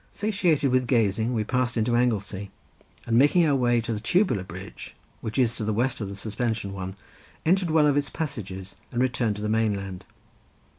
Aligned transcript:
Satiated 0.11 0.71
with 0.71 0.87
gazing 0.87 1.31
we 1.31 1.43
passed 1.43 1.77
into 1.77 1.95
Anglesey, 1.95 2.49
and 3.05 3.19
making 3.19 3.45
our 3.45 3.53
way 3.55 3.79
to 3.81 3.93
the 3.93 3.99
tubular 3.99 4.41
bridge, 4.43 4.95
which 5.19 5.37
is 5.37 5.53
to 5.53 5.63
the 5.63 5.73
west 5.75 6.01
of 6.01 6.09
the 6.09 6.15
suspension 6.15 6.73
one, 6.73 6.95
entered 7.45 7.69
one 7.69 7.85
of 7.85 7.95
its 7.95 8.09
passages 8.09 8.77
and 8.91 8.99
returned 8.99 9.35
to 9.35 9.43
the 9.43 9.47
mainland. 9.47 10.03